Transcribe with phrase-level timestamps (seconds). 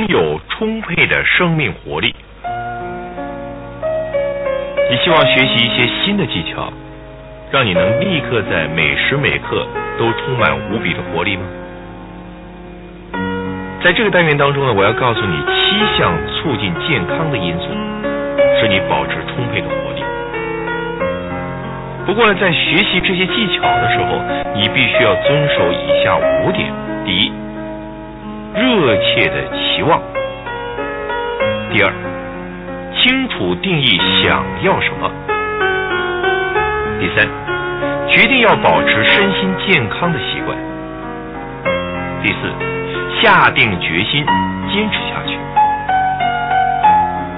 [0.00, 2.14] 拥有充沛的生命活力。
[4.88, 6.72] 你希望学习一些新的技巧，
[7.50, 9.66] 让你能立刻在每时每刻
[9.98, 11.42] 都充满无比的活力吗？
[13.84, 17.66] 在这个单元当中呢，我要告诉你七项促进健康的因素，
[18.58, 20.02] 使你保持充沛的活力。
[22.06, 24.18] 不过呢，在学习这些技巧的时候，
[24.54, 26.72] 你必须要遵守以下五点：
[27.04, 27.30] 第一，
[28.54, 30.00] 热切的期望；
[31.70, 31.92] 第二，
[32.96, 35.10] 清楚定义想要什么；
[36.98, 37.28] 第三，
[38.08, 40.56] 决定要保持身心健康的习惯；
[42.22, 42.52] 第四。
[43.20, 44.24] 下定决心
[44.72, 45.36] 坚持下去。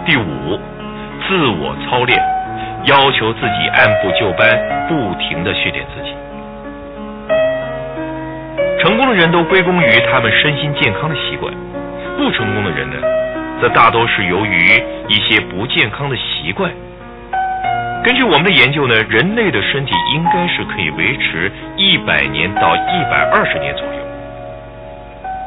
[0.06, 0.56] 第五，
[1.26, 2.16] 自我操练，
[2.84, 4.46] 要求自己按部就班，
[4.86, 6.14] 不停的训练自己。
[8.82, 11.54] 成功的人都归功于他们身心健康的习惯，
[12.18, 12.96] 不成功的人呢，
[13.60, 16.68] 则大多是由于一些不健康的习惯。
[18.02, 23.92] 根据我们的研究呢，人类的身体应该是可以维持一百年到一百二十年左右。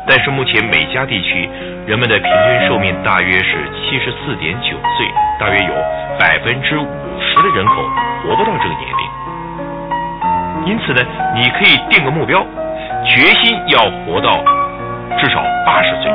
[0.08, 1.50] 但是目前美加地区
[1.86, 5.06] 人们的平均寿命大约是七十四点九岁，
[5.38, 5.74] 大约有
[6.18, 6.88] 百分之五
[7.20, 7.84] 十的人口
[8.24, 10.72] 活不到这个年龄。
[10.72, 11.04] 因此呢，
[11.36, 12.46] 你可以定个目标，
[13.06, 14.44] 决心要活到
[15.20, 16.12] 至少八十岁。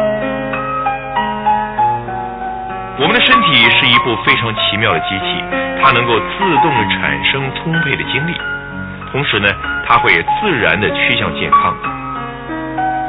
[2.98, 5.42] 我们的身体是一部非常奇妙的机器，
[5.80, 8.34] 它能够自动产生充沛的精力，
[9.12, 9.48] 同时呢，
[9.86, 11.74] 它会自然的趋向健康。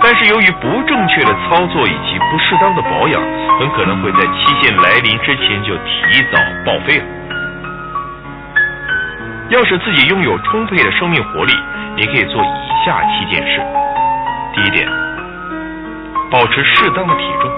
[0.03, 3.21] 但是由于不正确的操作以及不适当的保养，
[3.59, 7.05] 很可能会在期限来临之前就提早报废了。
[9.49, 11.53] 要使自己拥有充沛的生命活力，
[11.97, 13.61] 你可以做以下七件事。
[14.53, 14.87] 第一点，
[16.29, 17.49] 保持适当的体重。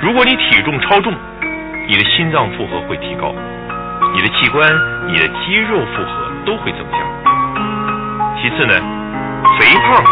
[0.00, 1.12] 如果你体重超重，
[1.88, 3.34] 你的心脏负荷会提高，
[4.14, 4.68] 你的器官、
[5.06, 6.98] 你的肌肉负荷都会增加。
[8.40, 8.74] 其次呢，
[9.58, 10.04] 肥胖。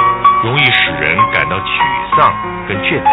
[0.42, 1.70] 容易使人感到沮
[2.16, 2.34] 丧
[2.66, 3.08] 跟倦怠。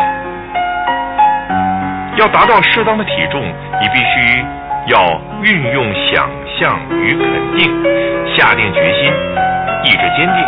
[2.18, 4.44] 要达到适当的体重，你必须
[4.88, 6.28] 要运用想
[6.60, 7.72] 象与肯定，
[8.36, 9.14] 下定决心，
[9.90, 10.46] 意志坚定，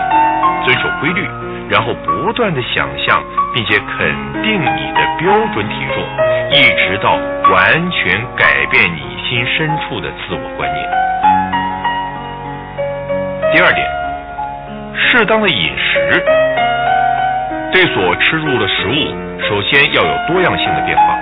[0.64, 1.28] 遵守规律，
[1.68, 3.24] 然后不断的想象，
[3.56, 4.08] 并且肯
[4.44, 6.04] 定你的标准体重，
[6.52, 7.16] 一直到
[7.52, 10.88] 完全改变你心深处的自我观念。
[13.52, 13.84] 第二点，
[14.96, 16.24] 适当的饮食。
[17.74, 18.94] 对所吃入的食物，
[19.50, 21.18] 首先要有多样性的变化。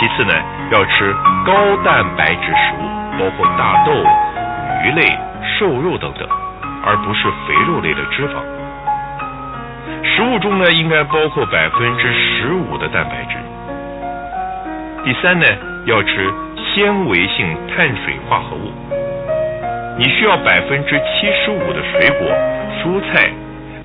[0.00, 0.32] 其次呢，
[0.70, 1.12] 要吃
[1.44, 1.52] 高
[1.84, 3.92] 蛋白质食物，包括大豆、
[4.84, 5.18] 鱼类、
[5.58, 6.26] 瘦肉等等，
[6.84, 8.42] 而不是肥肉类的脂肪。
[10.04, 13.36] 食物中呢，应该包括百分之十五的蛋白质。
[15.04, 15.46] 第三呢，
[15.86, 18.72] 要吃纤维性碳水化合物。
[19.98, 22.28] 你需要百分之七十五的水果、
[22.82, 23.30] 蔬菜、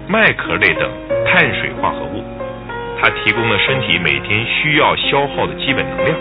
[0.07, 0.89] 麦壳类等。
[1.29, 2.23] 碳水化合物，
[2.99, 6.17] 它提供了身体每天需要消耗的基本能量。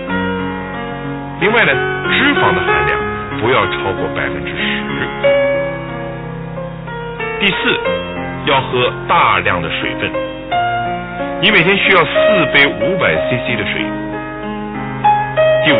[1.41, 1.73] 另外呢，
[2.11, 2.99] 脂肪的含量
[3.41, 5.46] 不要超过百分之十。
[7.39, 7.55] 第四，
[8.47, 10.11] 要喝大量的水分。
[11.41, 13.85] 你每天需要四杯五百 CC 的水。
[15.65, 15.77] 第五，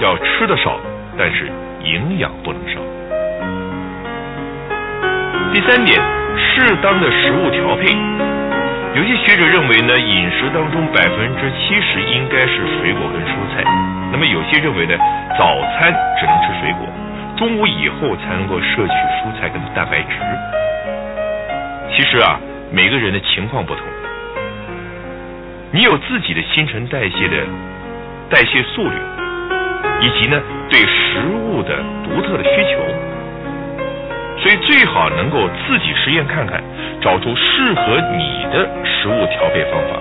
[0.00, 0.80] 要吃的少，
[1.18, 1.50] 但是
[1.84, 2.80] 营养不能少。
[5.52, 6.00] 第三点。
[6.34, 7.92] 适当的食物调配，
[8.94, 13.62] 有些学者认为呢，饮食当中百分之七十应该是水果跟蔬菜。
[14.10, 14.96] 那么有些认为呢，
[15.38, 16.88] 早餐只能吃水果，
[17.42, 20.14] 中午以后才能够摄取蔬菜跟蛋白质。
[21.90, 22.38] 其实啊，
[22.70, 23.84] 每个人的情况不同，
[25.72, 27.44] 你有自己的新陈代谢的
[28.30, 28.94] 代谢速率，
[30.02, 32.78] 以及呢对食物的独特的需求。
[34.38, 36.62] 所以最好能够自己实验看看，
[37.00, 39.98] 找出适合你的食物调配方法。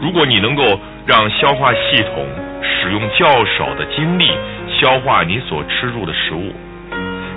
[0.00, 2.24] 如果你能够让消化系统
[2.62, 4.30] 使用较少的精力
[4.78, 6.52] 消化你所吃入的食物，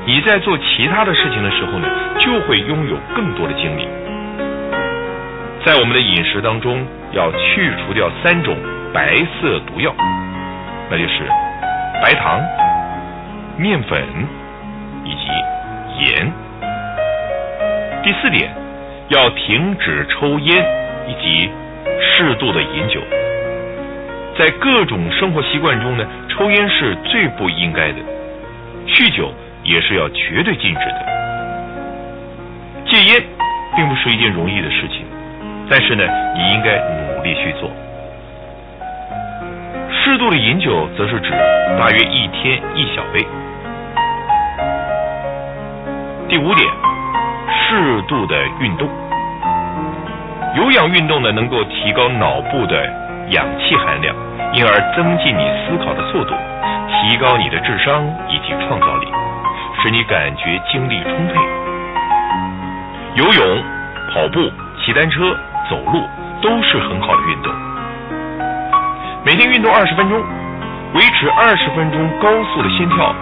[0.06, 1.88] 你在做其他的事情的时候呢，
[2.19, 3.88] 就会拥有更多的精力。
[5.65, 8.56] 在我们的饮食当中，要去除掉三种
[8.94, 9.94] 白色毒药，
[10.89, 11.24] 那就是
[12.01, 12.41] 白糖、
[13.57, 14.03] 面粉
[15.06, 15.27] 以及。
[16.00, 16.31] 盐。
[18.01, 18.50] 第四点，
[19.09, 20.65] 要停止抽烟
[21.09, 21.50] 以及
[22.00, 23.01] 适度的饮酒。
[24.38, 26.06] 在各种生活习惯中呢，
[26.39, 27.97] 抽烟是最不应该的，
[28.88, 29.30] 酗酒
[29.62, 31.06] 也是要绝对禁止的。
[32.86, 33.21] 戒烟
[33.75, 35.06] 并不是一件容易的事情，
[35.69, 36.03] 但是呢，
[36.38, 37.69] 你应该努力去做。
[39.91, 41.30] 适度的饮酒，则是指
[41.77, 43.27] 大约一天一小杯。
[46.30, 46.65] 第五点，
[47.50, 48.88] 适度的运动。
[50.56, 52.81] 有氧运动呢，能够提高脑部的
[53.31, 54.15] 氧气含量，
[54.51, 56.34] 因而增进你思考的速度，
[56.90, 59.07] 提高你的智商以及创造力，
[59.81, 61.36] 使你感觉精力充沛。
[63.16, 63.63] 游泳、
[64.12, 64.51] 跑步、
[64.81, 65.38] 骑单车、
[65.69, 66.04] 走路
[66.42, 67.54] 都是很好的运动。
[69.24, 70.19] 每天运动二十分钟，
[70.94, 73.13] 维持二十分钟高速的心跳。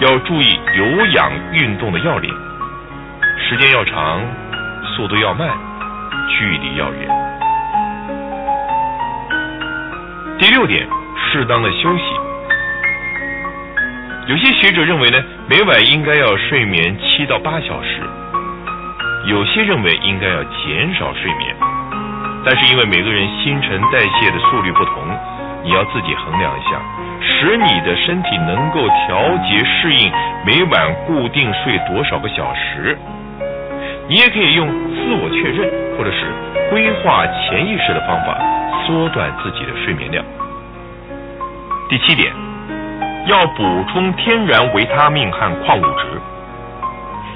[0.00, 2.28] 要注意有氧运动的要领，
[3.38, 4.20] 时间要长，
[4.96, 5.48] 速度要慢。
[6.28, 7.23] 距离要远。
[10.44, 10.86] 第六点，
[11.16, 12.04] 适当的休息。
[14.26, 15.16] 有些学者认为呢，
[15.48, 18.02] 每晚应该要睡眠七到八小时；
[19.24, 21.56] 有些认为应该要减少睡眠。
[22.44, 25.02] 但是因为每个人新陈代谢的速率不同，
[25.62, 26.78] 你要自己衡量一下，
[27.22, 30.12] 使你的身体能够调节适应
[30.44, 32.98] 每晚固定睡多少个小时。
[34.08, 36.26] 你也可以用自我确认或者是
[36.68, 38.36] 规划潜意识的方法
[38.86, 40.24] 缩短自己的睡眠量。
[41.88, 42.32] 第七点，
[43.26, 46.20] 要补充天然维他命和矿物质。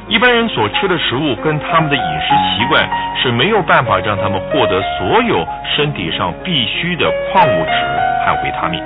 [0.09, 5.47] 一般人所吃的食物跟他们的饮食习惯是没有办法让他们获得所有
[5.77, 7.71] 身体上必需的矿物质
[8.25, 8.83] 和维他命。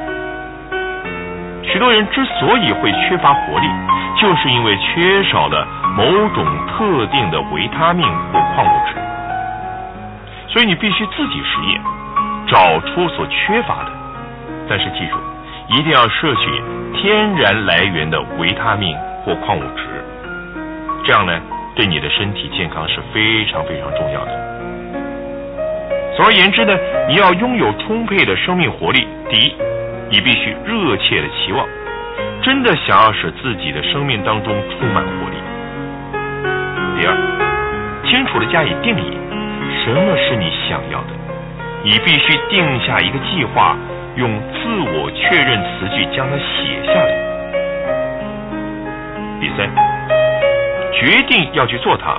[1.62, 3.69] 许多人之所以会缺乏活力，
[4.20, 5.64] 就是因为缺少了
[5.97, 6.05] 某
[6.35, 8.97] 种特定的维他命或矿物质。
[10.49, 11.81] 所以你必须自己实验，
[12.52, 13.90] 找出所缺乏的。
[14.69, 15.16] 但是记住，
[15.69, 16.62] 一定要摄取
[16.93, 18.94] 天然来源的维他命
[19.25, 19.82] 或矿物质，
[21.02, 21.40] 这样呢，
[21.75, 24.31] 对你的身体健康是非常非常重要的。
[26.14, 26.76] 总而言之呢，
[27.08, 29.08] 你要拥有充沛的生命活力。
[29.31, 29.54] 第一。
[30.12, 31.66] 你必须热切的期望，
[32.43, 35.37] 真的想要使自己的生命当中充满活力。
[37.00, 37.16] 第二，
[38.04, 39.16] 清楚的加以定义，
[39.82, 41.21] 什么是你想要的？
[41.84, 43.76] 你必须定下一个计划，
[44.14, 47.11] 用自我确认词句将它写下来。
[49.40, 49.69] 第三，
[50.93, 52.17] 决定要去做它，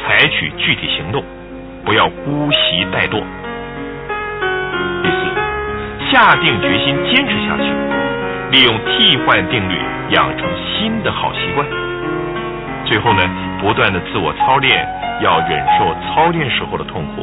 [0.00, 1.22] 采取具体行动，
[1.84, 3.22] 不要姑息怠惰。
[5.02, 7.64] 第四下定决心坚持下去，
[8.52, 9.76] 利用替换定律
[10.10, 11.66] 养成新的好习惯。
[12.86, 13.22] 最后呢，
[13.60, 14.88] 不断的自我操练，
[15.20, 17.22] 要忍受操练时候的痛苦，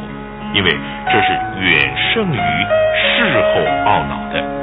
[0.54, 0.70] 因为
[1.06, 4.61] 这是远胜于事后懊恼的。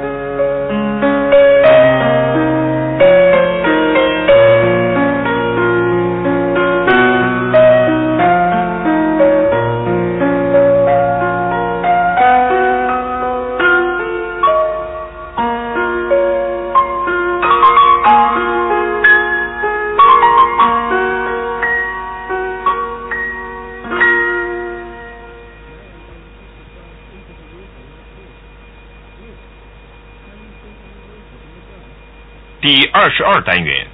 [33.42, 33.86] 单元，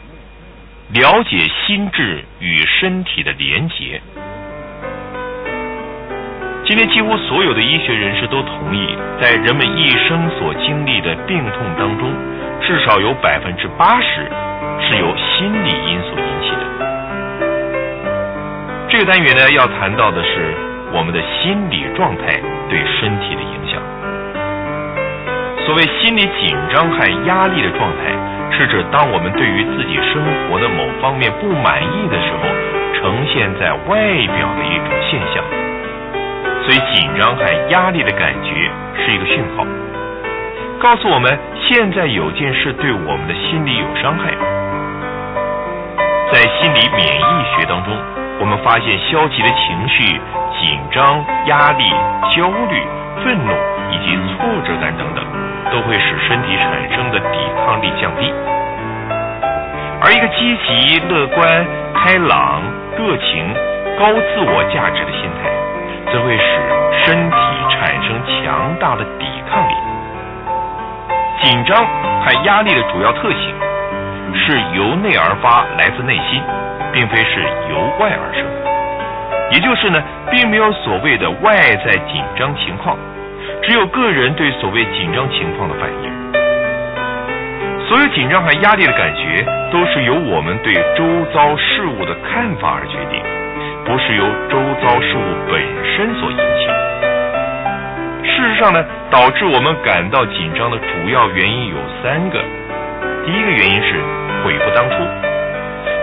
[0.93, 4.01] 了解心智与身体的连结。
[6.65, 12.13] 今天几乎所有的医学人士都同意，在人们一生所经历的病痛当中，
[12.61, 14.29] 至少有百分之八十
[14.81, 16.63] 是由心理因素引起的。
[18.89, 20.55] 这个单元呢，要谈到的是
[20.93, 23.81] 我们的心理状态对身体的影响。
[25.65, 28.36] 所谓心理紧张和压力的状态。
[28.53, 32.49] 是指当我们对于自己生活的某方面不满意的时候，
[32.95, 35.45] 呈现在外表的一种现象。
[36.65, 39.65] 所以紧张和压力的感觉是一个讯号，
[40.81, 41.39] 告诉我们
[41.69, 44.33] 现在有件事对我们的心理有伤害。
[46.33, 47.93] 在心理免疫学当中，
[48.41, 50.21] 我们发现消极的情绪、
[50.59, 51.85] 紧张、压力、
[52.35, 52.83] 焦虑、
[53.23, 53.53] 愤怒
[53.93, 55.26] 以及挫折感等等。
[55.71, 58.33] 都会使身体产生的抵抗力降低，
[60.01, 62.63] 而一个积极、乐观、开朗、
[62.97, 63.53] 热情、
[63.99, 65.51] 高自我价值的心态，
[66.13, 66.45] 则会使
[67.05, 67.37] 身体
[67.71, 69.75] 产生强大的抵抗力。
[71.43, 71.85] 紧张
[72.25, 73.55] 和压力的主要特性
[74.35, 76.41] 是由内而发，来自内心，
[76.93, 78.47] 并非是由外而生。
[79.51, 81.55] 也就是呢，并没有所谓的外
[81.85, 82.97] 在紧张情况。
[83.67, 86.09] 只有个人对所谓紧张情况的反应，
[87.89, 91.03] 所有紧张和压力的感觉，都是由我们对周
[91.35, 93.21] 遭事物的看法而决定，
[93.85, 96.71] 不是由周遭事物本身所引起。
[98.31, 102.39] 事实上呢，导致我们感到紧张的主要原因有三个。
[103.27, 103.99] 第一个原因是
[104.45, 104.97] 悔不当初，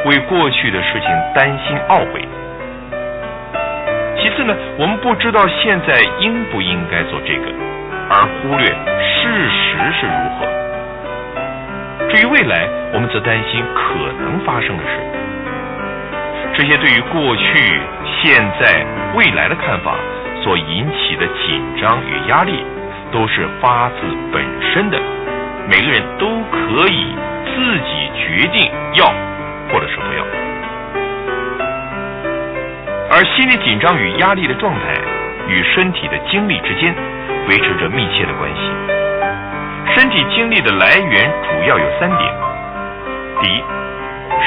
[0.09, 2.27] 为过去的事情担心懊悔。
[4.33, 7.45] 其次呢，我们不知道现在应不应该做这个，
[8.09, 10.49] 而忽略事实是如何。
[12.09, 13.93] 至于未来，我们则担心可
[14.25, 14.89] 能发生的事。
[16.55, 17.79] 这些对于过去、
[18.23, 19.93] 现在、未来的看法
[20.41, 22.65] 所引起的紧张与压力，
[23.11, 23.97] 都是发自
[24.31, 24.97] 本身的。
[25.69, 27.13] 每个人都可以
[27.45, 29.13] 自己决定要
[29.69, 30.25] 或者是不要，
[33.13, 34.97] 而心理紧张与压力的状态
[35.47, 36.95] 与身体的精力之间
[37.47, 38.61] 维持着密切的关系。
[39.93, 42.33] 身体精力的来源主要有三点：
[43.39, 43.63] 第一，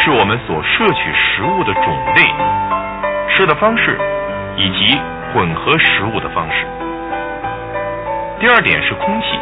[0.03, 2.27] 是我们所摄取食物的种类、
[3.31, 3.97] 吃的方式
[4.57, 4.99] 以及
[5.33, 6.67] 混合食物的方式；
[8.41, 9.39] 第二点是空气。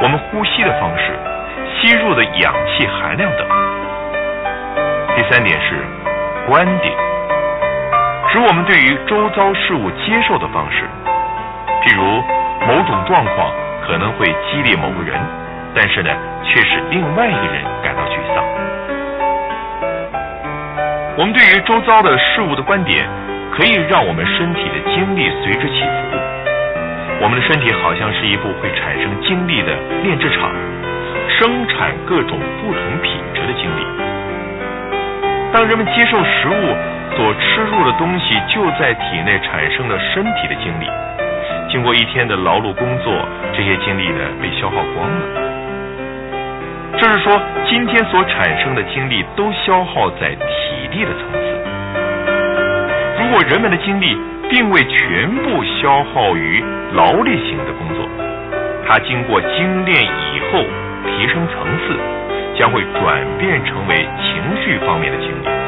[0.00, 1.18] 我们呼吸的方式、
[1.74, 3.44] 吸入的氧气含量等。
[5.16, 5.74] 第三点是
[6.46, 6.94] 观点，
[8.32, 10.86] 使我们对于周遭事物接受的方式。
[11.82, 12.22] 譬如
[12.64, 13.50] 某种状况
[13.84, 15.18] 可能会激励某个人，
[15.74, 16.10] 但是呢，
[16.44, 18.44] 却使另外一个人感到沮丧。
[21.18, 23.04] 我们对于周遭的事物的观点，
[23.50, 26.16] 可以让我们身体的精力随之起伏。
[27.20, 30.54] 我们的身体好像是一部会产生精力的炼制厂，
[31.28, 33.82] 生产各种不同品质的精力。
[35.52, 36.76] 当人们接受食物
[37.20, 40.86] 所吃入的东西就在体内产生了身体的精力，
[41.68, 43.12] 经过一天的劳碌工作，
[43.52, 45.20] 这些精力呢被消耗光了。
[46.96, 51.60] 这是说，今天所产生的精力都消耗在体力的层次。
[53.22, 54.16] 如果人们的精力
[54.48, 58.08] 并未全部消耗于劳力型的工作，
[58.88, 60.64] 它经过精炼以后
[61.04, 62.00] 提升层次，
[62.58, 65.59] 将会转变成为情绪方面的精力。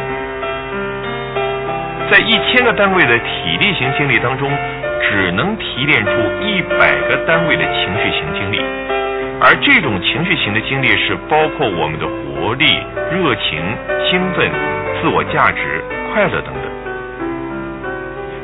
[2.12, 4.52] 在一千个单位的体力型精力当中，
[5.00, 6.10] 只能提炼出
[6.42, 8.60] 一百个单位的情绪型精力，
[9.40, 12.76] 而这种情绪型的精力是包括我们的活力、
[13.10, 13.64] 热情、
[14.04, 14.46] 兴奋、
[15.00, 16.68] 自我价值、快乐等等。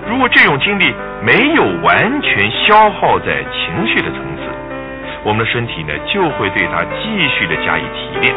[0.09, 4.49] 如果这种精力没有完全消耗在情绪的层次，
[5.25, 8.35] 我们的身体呢就会对它继续的加以提炼。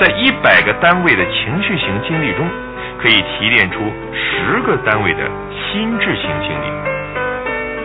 [0.00, 2.48] 在一百个单位的情绪型精力中，
[3.00, 3.80] 可以提炼出
[4.12, 6.66] 十个单位的心智型精力，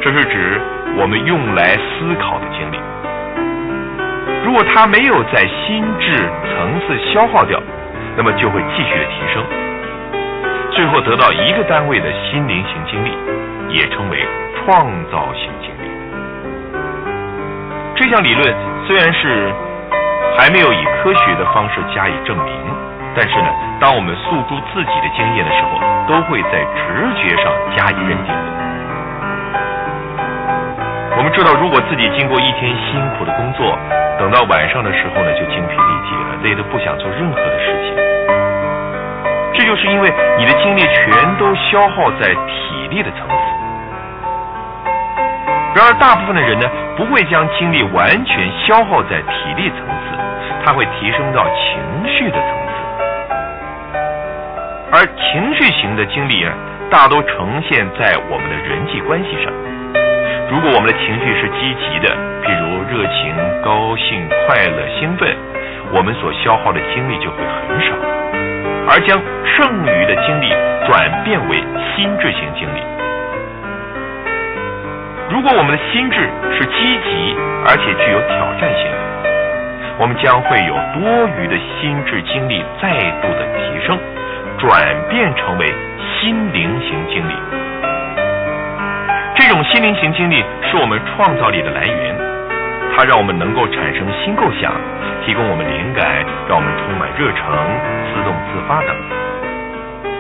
[0.02, 0.60] 这是指
[0.98, 2.78] 我们用来思考的精力。
[4.44, 7.60] 如果它没有在心智层次消耗掉，
[8.18, 9.44] 那么就会继续的提升。
[10.72, 13.12] 最后得到一个单位的心灵型经历，
[13.70, 14.20] 也称为
[14.54, 15.90] 创造性经历。
[17.96, 18.54] 这项理论
[18.86, 19.54] 虽然是
[20.38, 22.54] 还没有以科学的方式加以证明，
[23.16, 23.48] 但是呢，
[23.80, 28.34] 当我们诉诸自己的经验的时候，都会在直觉上加以认定。
[31.18, 33.78] 我们知道，如果自己经过一天辛苦的工作，
[34.18, 37.96] 等到晚上的时候呢，就精疲力竭了，累得不想做任何的事情。
[39.54, 43.34] 这就是因为你的精力全都消耗在体力的层次。
[45.76, 50.18] 然而，大部分的人呢，不会将精力完全消耗在体力层次，
[50.66, 52.65] 他会提升到情绪的层次。
[54.96, 56.56] 而情绪型的精力啊，
[56.90, 59.52] 大都呈现在我们的人际关系上。
[60.48, 62.16] 如果我们的情绪是积极的，
[62.48, 65.36] 譬如热情、高兴、快乐、兴奋，
[65.92, 67.92] 我们所消耗的精力就会很少。
[68.88, 70.48] 而将剩余的精力
[70.88, 71.60] 转变为
[71.92, 72.80] 心智型精力。
[75.28, 76.24] 如果我们的心智
[76.56, 77.36] 是积极
[77.68, 78.98] 而且具有挑战性的，
[80.00, 84.00] 我们将会有多余的心智精力再度的提升，
[84.58, 85.74] 转变成为
[86.20, 87.34] 心灵型精力。
[89.36, 92.16] 这种心灵型精力是我们创造力的来源，
[92.96, 94.72] 它让我们能够产生新构想。
[95.26, 97.50] 提供我们灵感，让我们充满热诚、
[98.14, 98.96] 自动自发等。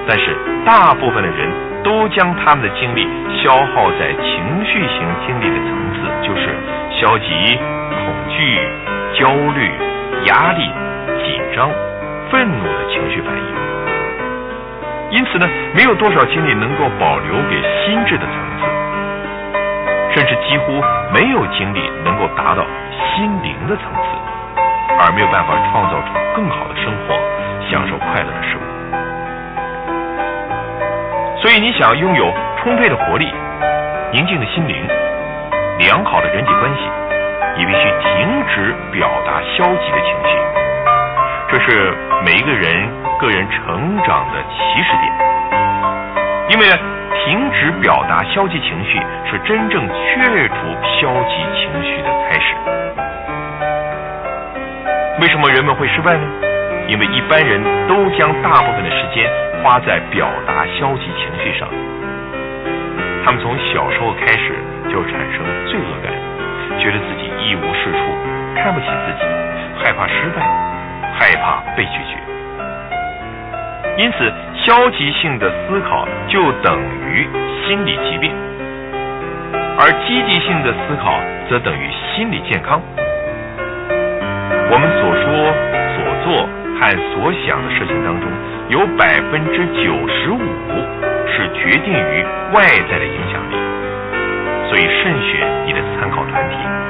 [0.08, 1.48] 但是，大部分的人
[1.84, 6.50] 都将他们的精力消耗在情绪型精力的层次，就是
[6.90, 7.30] 消极、
[8.02, 8.60] 恐惧、
[9.14, 9.70] 焦虑、
[10.26, 10.66] 压力、
[11.24, 11.70] 紧张、
[12.32, 13.75] 愤怒的情绪反应。
[15.16, 18.68] 因此呢，没有多少精力能够保留给心智的层次，
[20.14, 22.68] 甚至几乎没有精力能够达到
[23.00, 24.20] 心灵的层次。
[24.98, 27.14] 而没有办法创造出更好的生活，
[27.70, 28.62] 享受快乐的事物。
[31.42, 33.30] 所以，你想拥有充沛的活力、
[34.14, 34.88] 宁静的心灵，
[35.80, 36.90] 良好的人际关系，
[37.58, 40.55] 你必须停止表达消极的情绪。
[41.56, 41.96] 这是
[42.26, 42.68] 每一个人
[43.18, 43.64] 个人成
[44.04, 45.08] 长的起始点，
[46.50, 46.68] 因为
[47.24, 50.56] 停止表达消极情绪是真正去除
[51.00, 52.56] 消极情绪的开始。
[55.22, 56.28] 为什么人们会失败呢？
[56.90, 59.32] 因为一般人都将大部分的时间
[59.64, 61.70] 花在表达消极情绪上，
[63.24, 64.52] 他们从小时候开始
[64.92, 65.40] 就产生
[65.72, 66.12] 罪恶感，
[66.82, 67.98] 觉得自己一无是处，
[68.58, 69.26] 看不起自己，
[69.82, 70.44] 害怕失败，
[71.18, 72.18] 害怕被拒绝。
[73.98, 77.26] 因此，消极性的思考就等于
[77.66, 78.30] 心理疾病，
[79.80, 81.18] 而积极性的思考
[81.50, 82.82] 则等于心理健康。
[84.70, 85.24] 我们所说、
[85.96, 86.82] 所做和
[87.14, 88.30] 所想的事情当中，
[88.68, 90.44] 有百分之九十五
[91.32, 93.56] 是决定于外在的影响力，
[94.68, 96.85] 所以慎选你的参考团体。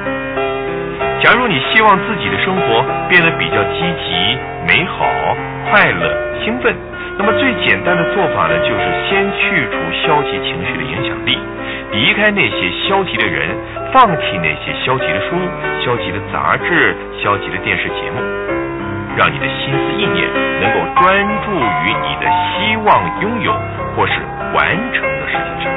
[1.25, 5.09] 假如你希望自己的生活变得比较积极、美好、
[5.71, 6.05] 快乐、
[6.45, 6.71] 兴奋，
[7.17, 11.35] 那么最简单的做法呢，就是先去除消极情绪的影响力。
[11.93, 13.49] 离开那些消极的人，
[13.91, 15.33] 放弃那些消极的书、
[15.83, 18.21] 消极的杂志、消极的电视节目，
[19.17, 20.29] 让你的心思意念
[20.61, 23.51] 能够专注于你的希望拥有
[23.97, 24.13] 或是
[24.53, 25.73] 完成的事情上。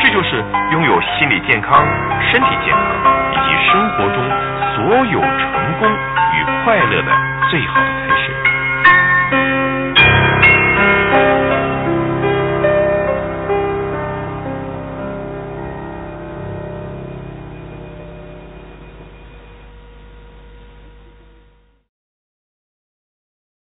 [0.00, 0.42] 这就是
[0.72, 1.84] 拥有心理健康、
[2.32, 3.11] 身体健康
[3.72, 4.22] 生活中
[4.76, 7.10] 所有成功与快乐的
[7.50, 8.01] 最好的。